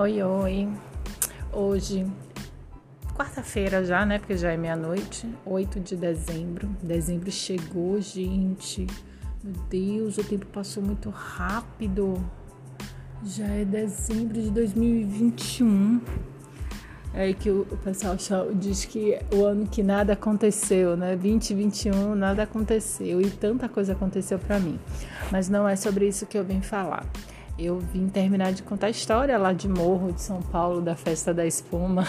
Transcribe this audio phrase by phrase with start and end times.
[0.00, 0.68] Oi, oi.
[1.52, 2.06] Hoje,
[3.16, 4.20] quarta-feira já, né?
[4.20, 6.68] Porque já é meia-noite, 8 de dezembro.
[6.80, 8.86] Dezembro chegou, gente.
[9.42, 12.14] Meu Deus, o tempo passou muito rápido.
[13.24, 16.00] Já é dezembro de 2021.
[17.12, 18.16] É que o pessoal
[18.54, 21.16] diz que o ano que nada aconteceu, né?
[21.16, 24.78] 2021 nada aconteceu e tanta coisa aconteceu para mim.
[25.32, 27.04] Mas não é sobre isso que eu vim falar
[27.58, 31.34] eu vim terminar de contar a história lá de Morro de São Paulo, da festa
[31.34, 32.06] da espuma.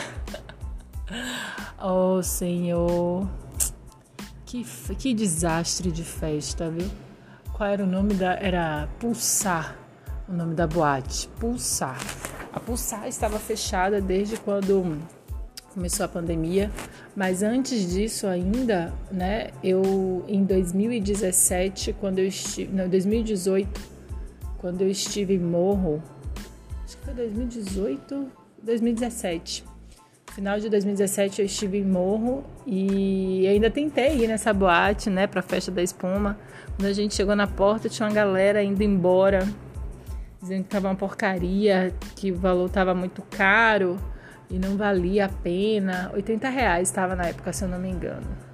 [1.81, 3.27] oh, Senhor.
[4.45, 4.63] Que,
[4.95, 6.89] que desastre de festa, viu?
[7.51, 8.33] Qual era o nome da.
[8.35, 9.75] Era Pulsar,
[10.27, 11.27] o nome da boate.
[11.39, 11.97] Pulsar.
[12.53, 14.99] A Pulsar estava fechada desde quando
[15.73, 16.71] começou a pandemia,
[17.15, 19.49] mas antes disso ainda, né?
[19.63, 22.71] Eu em 2017, quando eu estive.
[22.71, 23.98] Não, 2018
[24.59, 26.03] quando eu estive em Morro,
[26.83, 29.63] acho que foi 2018, 2017.
[30.31, 35.41] Final de 2017 eu estive em Morro e ainda tentei ir nessa boate, né, pra
[35.41, 36.37] festa da espuma.
[36.75, 39.47] Quando a gente chegou na porta, tinha uma galera indo embora,
[40.41, 43.97] dizendo que tava uma porcaria, que o valor tava muito caro
[44.49, 46.11] e não valia a pena.
[46.13, 48.48] 80 reais estava na época, se eu não me engano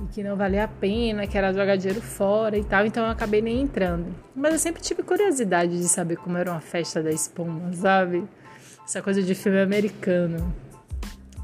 [0.00, 3.10] e que não valia a pena, que era jogar dinheiro fora e tal, então eu
[3.10, 4.14] acabei nem entrando.
[4.34, 8.24] Mas eu sempre tive curiosidade de saber como era uma festa da espuma, sabe?
[8.84, 10.52] Essa coisa de filme americano.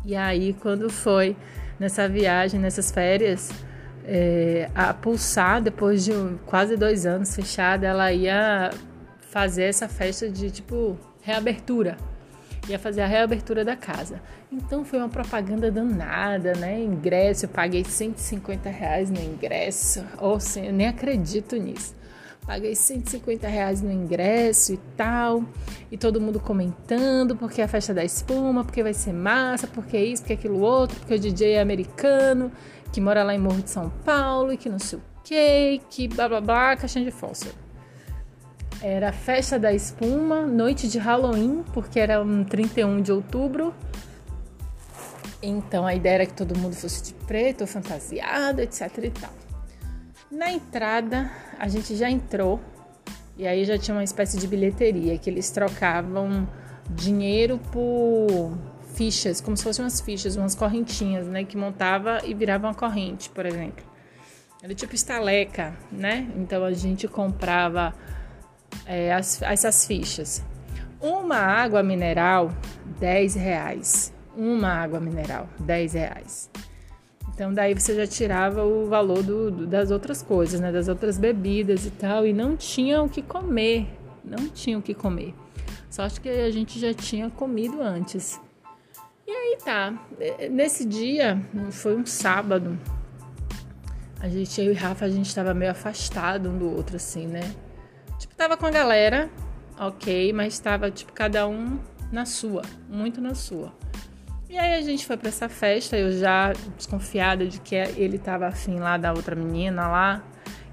[0.05, 1.37] E aí, quando foi
[1.79, 3.51] nessa viagem, nessas férias,
[4.05, 6.13] é, a Pulsar, depois de
[6.47, 8.71] quase dois anos fechada, ela ia
[9.31, 11.97] fazer essa festa de tipo reabertura
[12.71, 14.21] ia fazer a reabertura da casa.
[14.51, 16.81] Então foi uma propaganda danada, né?
[16.81, 20.05] Ingresso, eu paguei 150 reais no ingresso.
[20.19, 21.95] Ou oh, eu nem acredito nisso.
[22.47, 25.45] Paguei 150 reais no ingresso e tal.
[25.91, 30.05] E todo mundo comentando porque a festa da espuma, porque vai ser massa, porque é
[30.05, 32.51] isso, porque é aquilo outro, porque o DJ é americano,
[32.93, 36.09] que mora lá em Morro de São Paulo e que não sei o que, que
[36.09, 37.70] blá blá blá, caixinha de fósforo.
[38.83, 43.75] Era festa da espuma, noite de Halloween, porque era um 31 de outubro.
[45.43, 49.33] Então a ideia era que todo mundo fosse de preto, fantasiado, etc e tal.
[50.31, 52.61] Na entrada, a gente já entrou
[53.37, 56.49] e aí já tinha uma espécie de bilheteria que eles trocavam
[56.91, 58.53] dinheiro por
[58.95, 63.31] fichas, como se fossem umas fichas, umas correntinhas, né, que montava e virava uma corrente,
[63.31, 63.85] por exemplo.
[64.63, 66.29] Era tipo estaleca, né?
[66.37, 67.95] Então a gente comprava
[68.91, 70.45] é, as, essas fichas.
[71.01, 72.51] Uma água mineral,
[72.99, 74.13] 10 reais.
[74.37, 76.51] Uma água mineral, 10 reais.
[77.33, 80.73] Então daí você já tirava o valor do, do, das outras coisas, né?
[80.73, 82.27] Das outras bebidas e tal.
[82.27, 83.87] E não tinha o que comer.
[84.25, 85.35] Não tinha o que comer.
[85.89, 88.41] Só acho que a gente já tinha comido antes.
[89.27, 89.95] E aí tá.
[90.51, 91.41] Nesse dia,
[91.71, 92.77] foi um sábado.
[94.21, 97.55] A gente, eu e Rafa, a gente estava meio afastado um do outro, assim, né?
[98.21, 99.31] Tipo, tava com a galera,
[99.79, 101.81] ok, mas tava, tipo, cada um
[102.13, 103.73] na sua, muito na sua.
[104.47, 108.47] E aí a gente foi para essa festa, eu já desconfiada de que ele tava
[108.47, 110.23] afim lá da outra menina lá,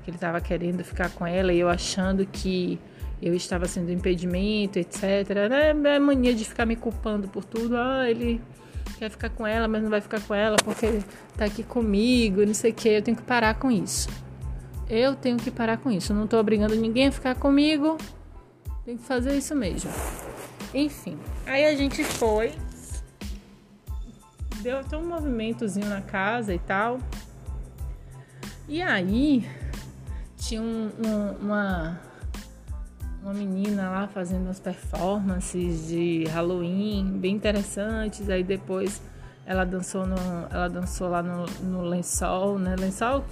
[0.03, 2.77] que ele tava querendo ficar com ela, e eu achando que
[3.21, 5.03] eu estava sendo impedimento, etc.
[5.03, 7.77] É, é mania de ficar me culpando por tudo.
[7.77, 8.41] Ah, ele
[8.99, 11.01] quer ficar com ela, mas não vai ficar com ela porque
[11.37, 12.89] tá aqui comigo, não sei o que.
[12.89, 14.09] Eu tenho que parar com isso.
[14.89, 16.13] Eu tenho que parar com isso.
[16.13, 17.97] Não estou obrigando ninguém a ficar comigo.
[18.85, 19.91] Tem que fazer isso mesmo.
[20.73, 22.53] Enfim, aí a gente foi.
[24.61, 26.99] Deu até um movimentozinho na casa e tal.
[28.67, 29.45] E aí
[30.37, 31.99] tinha um, um, uma,
[33.21, 38.29] uma menina lá fazendo umas performances de Halloween bem interessantes.
[38.29, 39.01] Aí depois
[39.45, 40.15] ela dançou no,
[40.49, 42.75] ela dançou lá no, no lençol, né?
[42.77, 43.25] Lençol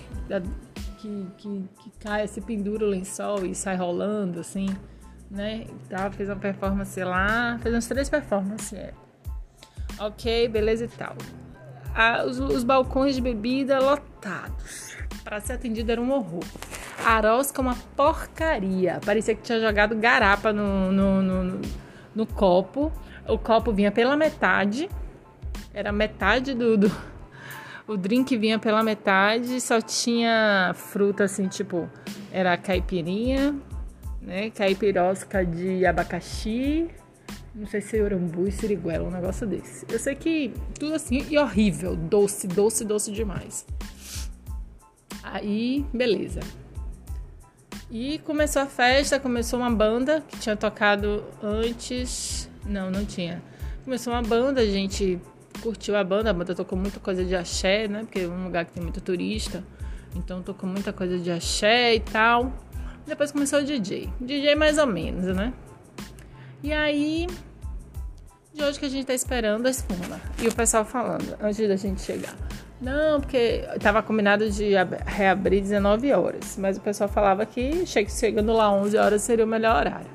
[1.06, 4.68] que, que, que cai, se pendura o lençol e sai rolando, assim,
[5.30, 5.68] né?
[5.90, 8.94] Tá, fez uma performance lá, fez umas três performances, é.
[10.00, 11.16] Ok, beleza e tal.
[11.94, 14.98] Ah, os, os, balcões de bebida lotados.
[15.24, 16.44] Para ser atendido era um horror.
[17.06, 19.00] A rosca uma porcaria.
[19.06, 21.62] Parecia que tinha jogado garapa no, no, no,
[22.14, 22.92] no copo.
[23.28, 24.90] O copo vinha pela metade.
[25.74, 26.92] Era metade do, do
[27.88, 31.90] o drink vinha pela metade, só tinha fruta assim, tipo,
[32.32, 33.56] era caipirinha,
[34.22, 34.50] né?
[34.50, 36.90] Caipirosca de abacaxi,
[37.54, 39.86] não sei se é urambu e siriguela, um negócio desse.
[39.90, 43.66] Eu sei que tudo assim e horrível, doce, doce, doce demais.
[45.24, 46.40] Aí, beleza.
[47.90, 53.42] E começou a festa, começou uma banda que tinha tocado antes, Não, não tinha.
[53.84, 55.20] Começou uma banda, a gente
[55.66, 58.02] curtiu a banda, a banda tocou muita coisa de axé, né?
[58.02, 59.64] Porque é um lugar que tem muito turista.
[60.16, 62.54] Então tocou muita coisa de axé e tal.
[63.08, 64.08] Depois começou o DJ.
[64.22, 65.52] DJ mais ou menos, né?
[66.62, 67.26] E aí,
[68.54, 70.22] de hoje que a gente tá esperando a espuma.
[70.40, 72.36] E o pessoal falando, antes da gente chegar.
[72.80, 74.72] Não, porque tava combinado de
[75.08, 76.58] reabrir 19 horas.
[76.60, 80.15] Mas o pessoal falava que chegando lá 11 horas seria o melhor horário.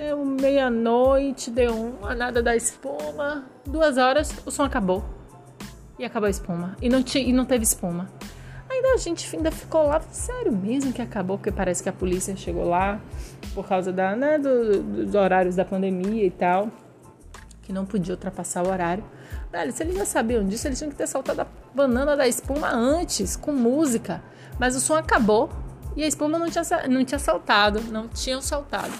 [0.00, 3.44] Deu meia-noite, deu uma nada da espuma.
[3.66, 5.04] Duas horas, o som acabou.
[5.98, 6.74] E acabou a espuma.
[6.80, 8.08] E não, tinha, e não teve espuma.
[8.70, 12.34] Ainda a gente ainda ficou lá, sério mesmo que acabou, porque parece que a polícia
[12.34, 12.98] chegou lá
[13.52, 16.70] por causa da, né, do, dos horários da pandemia e tal,
[17.60, 19.04] que não podia ultrapassar o horário.
[19.52, 22.70] Velho, se eles já sabiam disso, eles tinham que ter saltado a banana da espuma
[22.70, 24.22] antes, com música.
[24.58, 25.50] Mas o som acabou
[25.94, 28.94] e a espuma não tinha, não tinha saltado, não tinham saltado.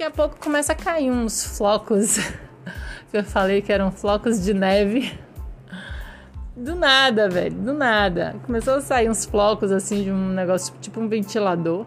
[0.00, 2.16] Daqui a pouco começa a cair uns flocos,
[3.12, 5.12] que eu falei que eram flocos de neve.
[6.56, 8.34] Do nada, velho, do nada.
[8.46, 11.84] Começou a sair uns flocos assim de um negócio tipo um ventilador.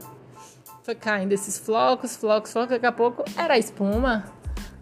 [0.83, 2.69] Foi caindo esses flocos, flocos, flocos.
[2.74, 4.25] Daqui a pouco era espuma.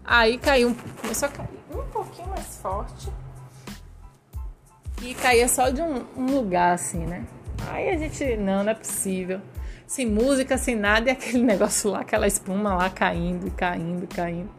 [0.04, 3.10] Aí caiu, começou a cair um pouquinho mais forte.
[5.00, 7.24] E caía só de um, um lugar assim, né?
[7.70, 9.40] Aí a gente, não, não é possível.
[9.86, 14.50] Sem música, sem nada, e aquele negócio lá, aquela espuma lá caindo, caindo, caindo.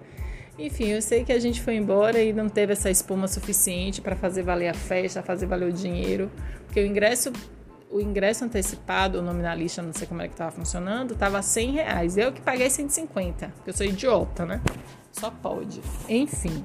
[0.57, 4.15] Enfim, eu sei que a gente foi embora e não teve essa espuma suficiente para
[4.15, 6.31] fazer valer a festa, fazer valer o dinheiro,
[6.65, 7.33] porque o ingresso,
[7.89, 12.17] o ingresso antecipado, o nominalista, não sei como é que estava funcionando, estava 100 reais.
[12.17, 14.61] Eu que paguei 150, porque eu sou idiota, né?
[15.11, 15.81] Só pode.
[16.07, 16.63] Enfim,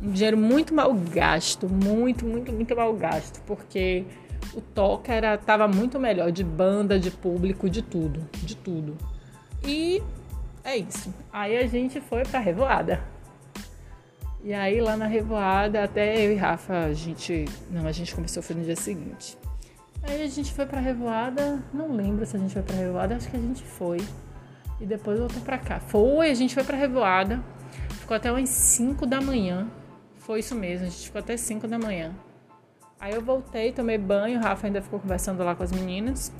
[0.00, 4.04] um dinheiro muito mal gasto, muito, muito, muito mal gasto, porque
[4.54, 8.96] o toque era tava muito melhor de banda, de público, de tudo, de tudo.
[9.64, 10.02] E
[10.64, 11.12] é isso.
[11.32, 13.16] Aí a gente foi pra Revoada.
[14.46, 17.46] E aí lá na revoada, até eu e Rafa, a gente.
[17.68, 19.36] Não, a gente começou foi no dia seguinte.
[20.04, 23.28] Aí a gente foi pra revoada, não lembro se a gente foi pra revoada, acho
[23.28, 23.98] que a gente foi.
[24.80, 25.80] E depois voltou pra cá.
[25.80, 27.42] Foi, a gente foi pra revoada,
[27.98, 29.68] ficou até umas 5 da manhã.
[30.18, 32.14] Foi isso mesmo, a gente ficou até 5 da manhã.
[32.98, 36.32] Aí eu voltei, tomei banho, o Rafa ainda ficou conversando lá com as meninas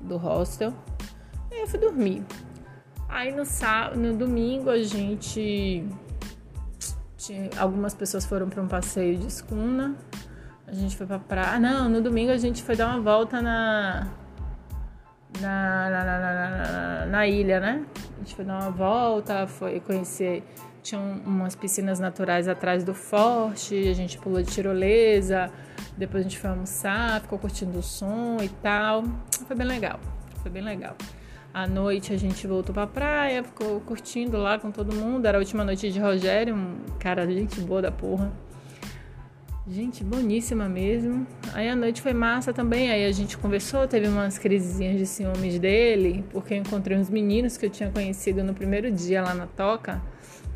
[0.00, 0.72] do hostel.
[1.50, 2.24] E eu fui dormir.
[3.08, 5.86] Aí no, sábado, no domingo a gente
[7.16, 9.94] tinha, algumas pessoas foram para um passeio de escuna.
[10.66, 11.50] A gente foi pra praia.
[11.52, 14.08] Ah, não, no domingo a gente foi dar uma volta na.
[15.40, 17.86] Na, na, na, na, na ilha, né?
[18.14, 20.42] A gente foi dar uma volta, foi conhecer.
[20.82, 25.48] Tinha umas piscinas naturais atrás do forte, a gente pulou de tirolesa,
[25.96, 29.04] depois a gente foi almoçar, ficou curtindo o som e tal.
[29.46, 30.00] Foi bem legal,
[30.42, 30.96] foi bem legal.
[31.54, 35.26] À noite a gente voltou pra praia, ficou curtindo lá com todo mundo.
[35.26, 38.32] Era a última noite de Rogério, um cara, gente boa da porra.
[39.68, 41.24] Gente boníssima mesmo.
[41.52, 42.90] Aí a noite foi massa também.
[42.90, 47.56] Aí a gente conversou, teve umas crisezinhas de ciúmes dele, porque eu encontrei uns meninos
[47.56, 50.02] que eu tinha conhecido no primeiro dia lá na toca.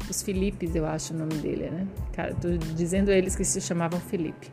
[0.09, 1.87] Os Filipes, eu acho o nome dele, né?
[2.13, 4.51] Cara, tô dizendo eles que se chamavam Felipe.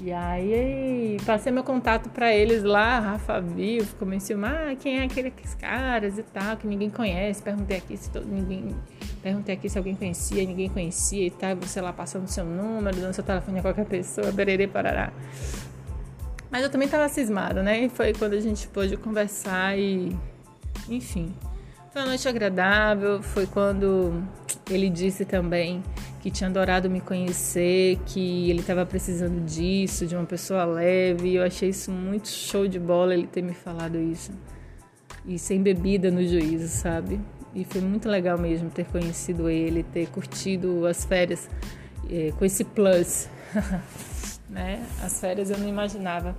[0.00, 5.04] E aí passei meu contato para eles lá, Rafa viu, ficou assim, ah, quem é
[5.04, 7.42] aqueles caras e tal, que ninguém conhece.
[7.42, 8.74] Perguntei aqui se todo, ninguém.
[9.22, 11.54] Perguntei aqui se alguém conhecia, ninguém conhecia e tal.
[11.56, 15.12] Você lá passando seu número, dando seu telefone a qualquer pessoa, bererê, parará.
[16.50, 17.84] Mas eu também tava cismada, né?
[17.84, 20.16] E foi quando a gente pôde conversar e.
[20.88, 21.32] Enfim.
[21.92, 24.22] Foi uma noite agradável, foi quando
[24.72, 25.82] ele disse também
[26.20, 31.30] que tinha adorado me conhecer, que ele estava precisando disso, de uma pessoa leve.
[31.30, 34.32] E eu achei isso muito show de bola ele ter me falado isso.
[35.26, 37.20] E sem bebida no juízo, sabe?
[37.54, 41.48] E foi muito legal mesmo ter conhecido ele, ter curtido as férias
[42.10, 43.28] eh, com esse plus.
[44.48, 44.84] né?
[45.02, 46.36] As férias eu não imaginava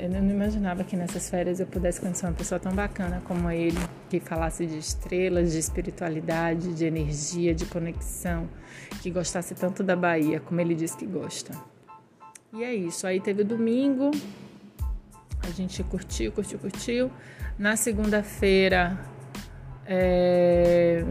[0.00, 3.78] eu não imaginava que nessas férias eu pudesse conhecer uma pessoa tão bacana como ele,
[4.08, 8.48] que falasse de estrelas, de espiritualidade, de energia, de conexão,
[9.02, 11.52] que gostasse tanto da Bahia como ele diz que gosta.
[12.52, 13.06] E é isso.
[13.06, 14.10] Aí teve o domingo,
[15.42, 17.10] a gente curtiu, curtiu, curtiu.
[17.58, 18.98] Na segunda-feira,
[19.86, 21.04] é...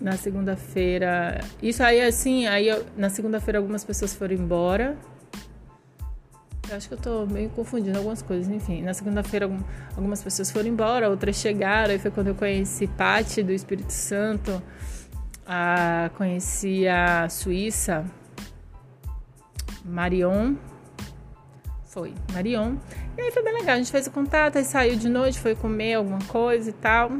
[0.00, 2.86] na segunda-feira, isso aí assim, aí eu...
[2.96, 4.96] na segunda-feira algumas pessoas foram embora
[6.72, 8.82] eu acho que eu tô meio confundindo algumas coisas, enfim.
[8.82, 9.48] Na segunda-feira
[9.94, 14.62] algumas pessoas foram embora, outras chegaram, aí foi quando eu conheci Pati do Espírito Santo,
[15.46, 18.04] a, conheci a Suíça,
[19.84, 20.54] Marion,
[21.84, 22.76] foi, Marion.
[23.18, 25.54] E aí foi bem legal, a gente fez o contato, aí saiu de noite, foi
[25.54, 27.12] comer alguma coisa e tal.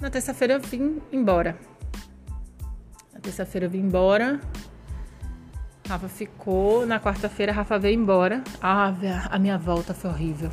[0.00, 1.58] Na terça-feira eu vim embora.
[3.20, 4.38] Terça-feira eu vim embora.
[5.88, 6.86] Rafa ficou.
[6.86, 8.42] Na quarta-feira, Rafa veio embora.
[8.60, 8.92] Ah,
[9.30, 10.50] a minha volta foi horrível.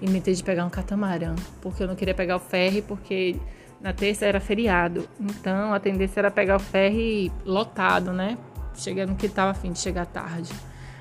[0.00, 3.36] Inventei de pegar um catamarã, porque eu não queria pegar o ferry, porque
[3.80, 5.08] na terça era feriado.
[5.18, 8.36] Então a tendência era pegar o ferry lotado, né?
[8.74, 10.52] Chegando que tava afim de chegar tarde.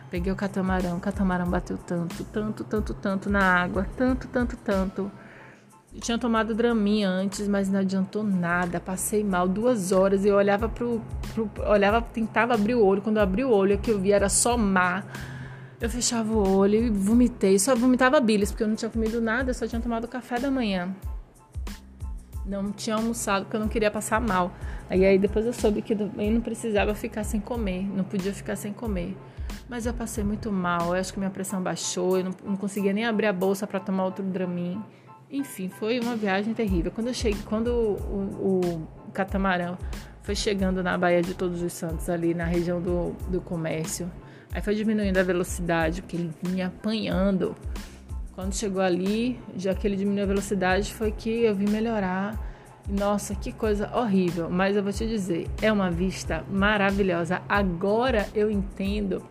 [0.09, 5.11] Peguei o catamarã, o catamarã bateu tanto, tanto, tanto, tanto na água, tanto, tanto, tanto.
[5.93, 8.79] Eu tinha tomado Dramin antes, mas não adiantou nada.
[8.79, 10.99] Passei mal duas horas e eu olhava pro,
[11.33, 13.01] pro, olhava, tentava abrir o olho.
[13.01, 15.05] Quando eu abri o olho, o que eu vi era só mar.
[15.79, 17.59] Eu fechava o olho e vomitei.
[17.59, 20.49] Só vomitava bilis, porque eu não tinha comido nada, eu só tinha tomado café da
[20.49, 20.95] manhã.
[22.43, 24.51] Não tinha almoçado porque eu não queria passar mal.
[24.89, 28.55] Aí, aí depois eu soube que eu não precisava ficar sem comer, não podia ficar
[28.55, 29.15] sem comer.
[29.69, 32.91] Mas eu passei muito mal, eu acho que minha pressão baixou, eu não, não conseguia
[32.91, 34.81] nem abrir a bolsa para tomar outro Dramin.
[35.33, 36.91] Enfim, foi uma viagem terrível.
[36.91, 39.75] Quando eu cheguei, quando o, o, o catamarã
[40.21, 44.11] foi chegando na Baía de Todos os Santos, ali na região do, do comércio,
[44.51, 47.55] aí foi diminuindo a velocidade, porque ele vinha apanhando.
[48.35, 52.39] Quando chegou ali, já que ele diminuiu a velocidade, foi que eu vi melhorar.
[52.87, 54.51] Nossa, que coisa horrível.
[54.51, 57.41] Mas eu vou te dizer, é uma vista maravilhosa.
[57.49, 59.23] Agora eu entendo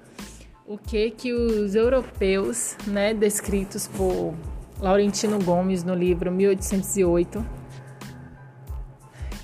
[0.67, 4.35] o que que os europeus, né, descritos por
[4.83, 7.47] Laurentino Gomes no livro 1808,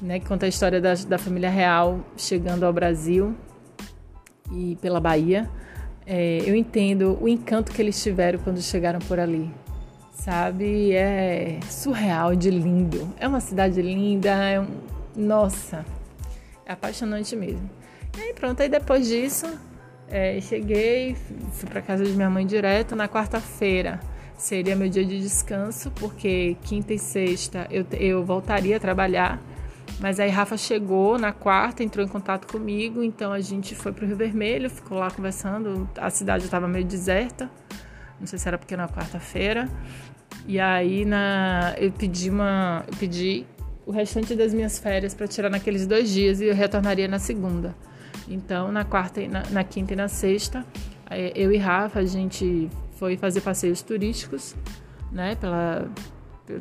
[0.02, 3.36] né, que conta a história da, da família real chegando ao Brasil
[4.52, 5.48] e pela Bahia.
[6.04, 9.48] É, eu entendo o encanto que eles tiveram quando chegaram por ali,
[10.12, 10.92] sabe?
[10.92, 13.08] É surreal de lindo.
[13.20, 14.66] É uma cidade linda, é um...
[15.14, 15.84] nossa,
[16.66, 17.70] é apaixonante mesmo.
[18.16, 19.46] E aí pronto, aí depois disso
[20.08, 21.14] é, cheguei,
[21.52, 24.00] fui para casa de minha mãe direto na quarta-feira.
[24.38, 29.42] Seria meu dia de descanso, porque quinta e sexta eu, eu voltaria a trabalhar.
[29.98, 34.06] Mas aí Rafa chegou na quarta, entrou em contato comigo, então a gente foi pro
[34.06, 35.88] Rio Vermelho, ficou lá conversando.
[35.96, 37.50] A cidade estava meio deserta,
[38.20, 39.68] não sei se era porque era quarta-feira.
[40.46, 43.44] E aí na, eu pedi uma, eu pedi
[43.84, 47.74] o restante das minhas férias para tirar naqueles dois dias e eu retornaria na segunda.
[48.28, 50.64] Então, na quarta, na, na quinta e na sexta,
[51.34, 54.56] eu e Rafa, a gente foi fazer passeios turísticos,
[55.12, 55.88] né, pela,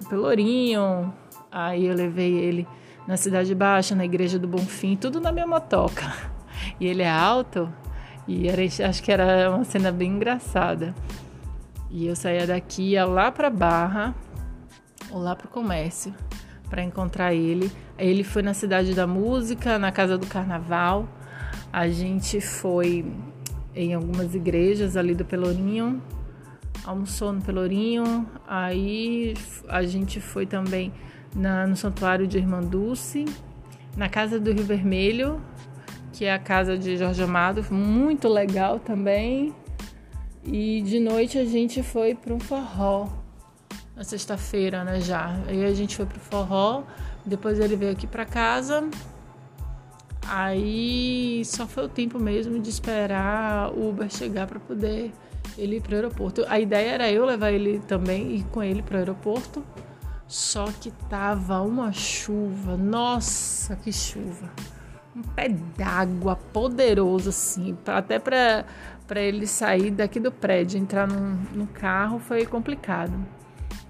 [0.07, 1.09] pelo Orion.
[1.51, 2.67] Aí eu levei ele
[3.07, 6.13] na Cidade Baixa, na Igreja do Bonfim, tudo na minha motoca.
[6.79, 7.71] E ele é alto,
[8.27, 10.93] e era, acho que era uma cena bem engraçada.
[11.89, 14.13] E eu saía daqui, ia lá para Barra,
[15.09, 16.13] ou lá para o comércio,
[16.69, 17.71] para encontrar ele.
[17.97, 21.07] Ele foi na Cidade da Música, na Casa do Carnaval.
[21.71, 23.05] A gente foi
[23.73, 26.01] em algumas igrejas ali do Pelourinho,
[26.87, 29.33] almoçou no Pelourinho, aí
[29.67, 30.93] a gente foi também
[31.35, 33.25] na, no Santuário de Irmã Dulce,
[33.95, 35.41] na Casa do Rio Vermelho,
[36.13, 39.53] que é a casa de Jorge Amado, muito legal também.
[40.43, 43.09] E de noite a gente foi para um forró,
[43.95, 45.35] na sexta-feira, né, já.
[45.47, 46.83] Aí a gente foi pro forró,
[47.25, 48.89] depois ele veio aqui para casa
[50.29, 55.13] Aí só foi o tempo mesmo de esperar o Uber chegar para poder
[55.57, 56.45] ele para o aeroporto.
[56.47, 59.63] A ideia era eu levar ele também ir com ele para o aeroporto.
[60.27, 64.51] Só que tava uma chuva, nossa, que chuva.
[65.15, 68.65] Um pé d'água poderoso assim, até para
[69.07, 73.13] para ele sair daqui do prédio, entrar no, no carro foi complicado.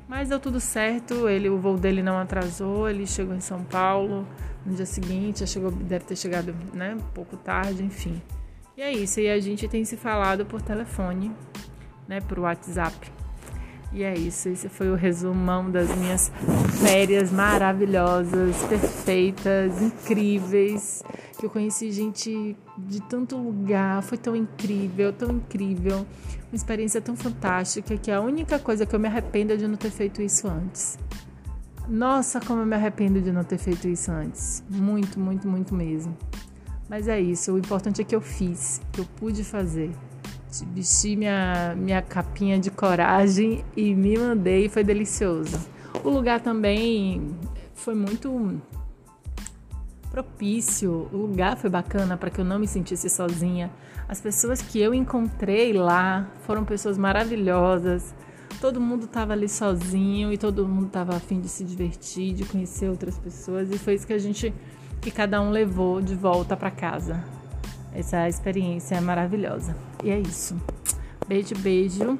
[0.07, 4.27] Mas deu tudo certo, ele o voo dele não atrasou, ele chegou em São Paulo
[4.65, 8.21] no dia seguinte, chegou, deve ter chegado né, um pouco tarde, enfim.
[8.77, 11.31] E é isso, e a gente tem se falado por telefone,
[12.07, 13.11] né, por WhatsApp.
[13.91, 16.31] E é isso, esse foi o resumão das minhas
[16.79, 21.01] férias maravilhosas, perfeitas, incríveis.
[21.39, 26.05] Que eu conheci gente de tanto lugar, foi tão incrível, tão incrível.
[26.51, 29.75] Uma experiência tão fantástica que a única coisa que eu me arrependo é de não
[29.75, 30.99] ter feito isso antes.
[31.89, 34.63] Nossa, como eu me arrependo de não ter feito isso antes.
[34.69, 36.15] Muito, muito, muito mesmo.
[36.89, 39.91] Mas é isso, o importante é que eu fiz, que eu pude fazer.
[40.73, 45.59] Vesti minha, minha capinha de coragem e me mandei, foi delicioso.
[46.03, 47.35] O lugar também
[47.75, 48.61] foi muito
[50.09, 53.69] propício, o lugar foi bacana para que eu não me sentisse sozinha.
[54.07, 58.15] As pessoas que eu encontrei lá foram pessoas maravilhosas
[58.59, 62.89] todo mundo estava ali sozinho e todo mundo estava afim de se divertir, de conhecer
[62.89, 64.53] outras pessoas e foi isso que a gente,
[65.01, 67.23] que cada um levou de volta para casa.
[67.93, 69.75] Essa experiência é maravilhosa.
[70.03, 70.55] E é isso.
[71.27, 72.17] Beijo, beijo.